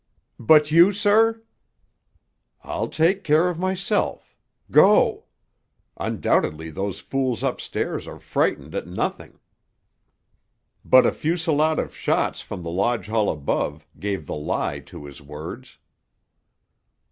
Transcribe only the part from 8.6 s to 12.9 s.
at nothing." But a fusillade of shots from the